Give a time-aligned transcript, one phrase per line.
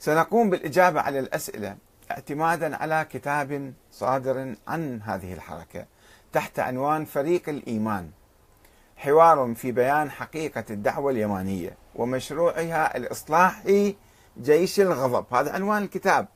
[0.00, 1.76] سنقوم بالإجابة على الأسئلة
[2.10, 5.86] اعتمادا على كتاب صادر عن هذه الحركة
[6.32, 8.10] تحت عنوان فريق الإيمان.
[8.96, 13.96] حوار في بيان حقيقة الدعوة اليمانية ومشروعها الإصلاحي
[14.40, 15.34] جيش الغضب.
[15.34, 16.28] هذا عنوان الكتاب.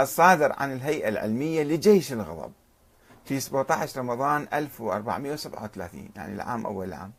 [0.00, 2.52] الصادر عن الهيئة العلمية لجيش الغضب
[3.24, 7.12] في 17 رمضان 1437 يعني العام أول العام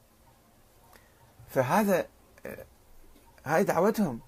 [1.47, 2.05] فهذا
[2.45, 2.65] آه،
[3.45, 4.26] هاي دعوتهم.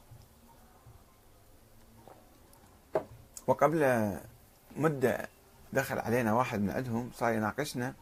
[3.50, 4.12] وقبل
[4.78, 5.28] مدة
[5.74, 7.94] دخل علينا واحد من عندهم صار يناقشنا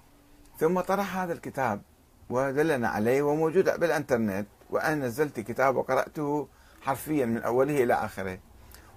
[0.60, 1.82] ثم طرح هذا الكتاب
[2.30, 6.48] ودلنا عليه وموجود بالإنترنت وأنا نزلت كتاب وقرأته
[6.82, 8.40] حرفيا من أوله إلى آخره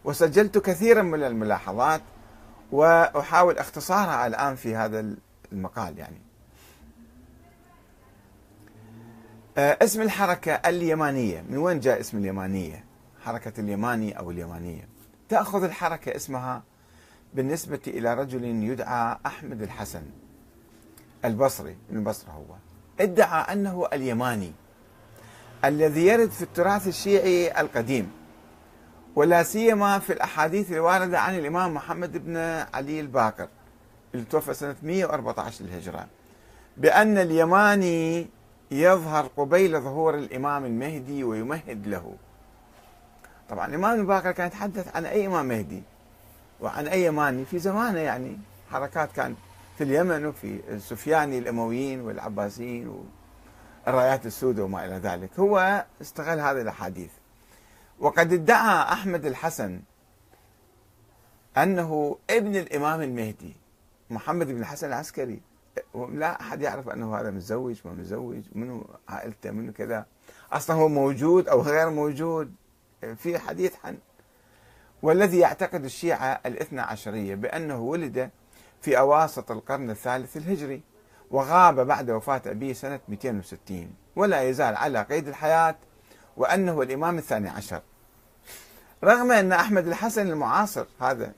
[0.04, 2.00] وسجلت كثيرا من الملاحظات
[2.72, 5.14] وأحاول اختصارها الآن في هذا
[5.52, 6.20] المقال يعني.
[9.58, 12.84] آه، اسم الحركة اليمانية، من وين جاء اسم اليمانية؟
[13.24, 14.99] حركة اليماني أو اليمانية.
[15.30, 16.62] تأخذ الحركة اسمها
[17.34, 20.02] بالنسبة إلى رجل يدعى أحمد الحسن
[21.24, 22.54] البصري من البصرة هو.
[23.00, 24.52] ادعى أنه اليماني
[25.64, 28.10] الذي يرد في التراث الشيعي القديم
[29.16, 32.36] ولا سيما في الأحاديث الواردة عن الإمام محمد بن
[32.74, 33.48] علي الباقر
[34.14, 36.06] اللي توفى سنة 114 للهجرة
[36.76, 38.26] بأن اليماني
[38.70, 42.14] يظهر قبيل ظهور الإمام المهدي ويمهد له.
[43.50, 45.82] طبعا الإمام الباقر كان يتحدث عن أي إمام مهدي
[46.60, 48.38] وعن أي يماني في زمانه يعني
[48.70, 49.36] حركات كانت
[49.78, 53.04] في اليمن وفي السفياني الأمويين والعباسيين
[53.86, 57.10] والرايات السوداء وما إلى ذلك، هو استغل هذه الأحاديث.
[58.00, 59.80] وقد ادعى أحمد الحسن
[61.56, 63.56] أنه ابن الإمام المهدي
[64.10, 65.40] محمد بن الحسن العسكري.
[65.94, 70.06] لا أحد يعرف أنه هذا متزوج ما متزوج منو عائلته منو كذا.
[70.52, 72.54] أصلا هو موجود أو غير موجود.
[73.16, 73.98] في حديث عن
[75.02, 78.30] والذي يعتقد الشيعة الاثنى عشرية بأنه ولد
[78.80, 80.82] في أواسط القرن الثالث الهجري
[81.30, 85.76] وغاب بعد وفاة أبيه سنة 260 ولا يزال على قيد الحياة
[86.36, 87.82] وأنه الإمام الثاني عشر.
[89.04, 91.32] رغم أن أحمد الحسن المعاصر هذا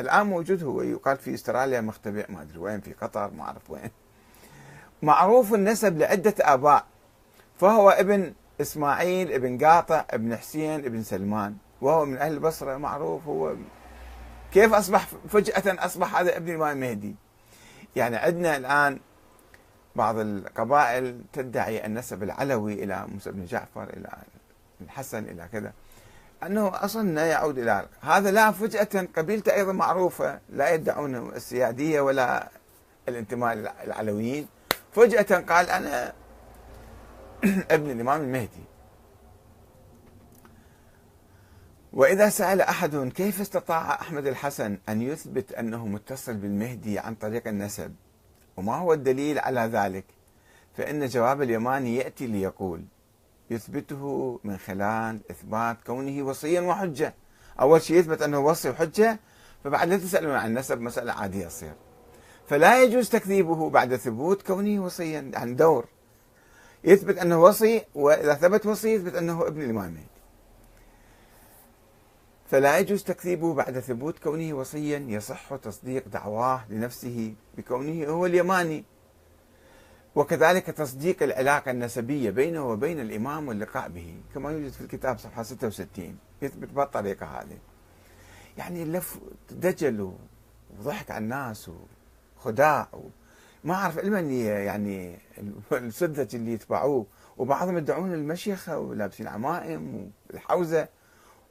[0.00, 3.90] الآن موجود هو يقال في استراليا مختبئ ما أدري وين في قطر ما أعرف وين.
[5.02, 6.86] معروف النسب لعدة آباء
[7.58, 13.54] فهو ابن إسماعيل ابن قاطع ابن حسين ابن سلمان وهو من أهل البصرة معروف هو
[14.52, 17.14] كيف أصبح فجأة أصبح هذا ابن الإمام المهدي؟
[17.96, 19.00] يعني عندنا الآن
[19.96, 24.08] بعض القبائل تدعي النسب العلوي إلى موسى بن جعفر إلى
[24.80, 25.72] الحسن إلى كذا
[26.42, 32.48] أنه أصلا يعود إلى هذا لا فجأة قبيلته أيضا معروفة لا يدعون السيادية ولا
[33.08, 34.46] الانتماء للعلويين.
[34.92, 36.12] فجأة قال أنا
[37.70, 38.64] ابن الإمام المهدي.
[41.92, 47.94] وإذا سأل أحد كيف استطاع أحمد الحسن أن يثبت أنه متصل بالمهدي عن طريق النسب
[48.56, 50.04] وما هو الدليل على ذلك؟
[50.76, 52.84] فإن جواب اليماني يأتي ليقول
[53.50, 57.14] يثبته من خلال إثبات كونه وصيا وحجة.
[57.60, 59.20] أول شيء يثبت أنه وصي وحجة
[59.64, 61.74] فبعد لا تسألون عن النسب مسألة عادية تصير.
[62.48, 65.95] فلا يجوز تكذيبه بعد ثبوت كونه وصيا عن دور.
[66.86, 69.84] يثبت أنه وصي وإذا ثبت وصي يثبت أنه ابن الإمام.
[69.84, 70.06] المهدي
[72.46, 78.84] فلا يجوز تكذيبه بعد ثبوت كونه وصيا يصح تصديق دعواه لنفسه بكونه هو اليماني.
[80.14, 86.18] وكذلك تصديق العلاقة النسبية بينه وبين الإمام واللقاء به كما يوجد في الكتاب صفحة 66
[86.42, 87.58] يثبت بالطريقة هذه.
[88.58, 89.18] يعني لف
[89.50, 90.12] دجل
[90.78, 91.70] وضحك على الناس
[92.38, 92.88] وخداع
[93.66, 95.18] ما أعرف علما يعني
[95.72, 97.06] السذج اللي يتبعوه
[97.36, 100.88] وبعضهم يدعون المشيخة ولابسين عمائم والحوزة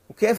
[0.10, 0.32] وكيف